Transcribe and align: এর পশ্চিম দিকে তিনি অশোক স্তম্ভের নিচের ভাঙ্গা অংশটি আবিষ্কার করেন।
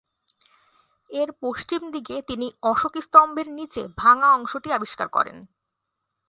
এর 1.09 1.29
পশ্চিম 1.41 1.81
দিকে 1.91 2.15
তিনি 2.21 2.47
অশোক 2.61 2.93
স্তম্ভের 3.01 3.47
নিচের 3.49 3.85
ভাঙ্গা 3.97 4.29
অংশটি 4.33 4.69
আবিষ্কার 4.71 5.07
করেন। 5.07 5.37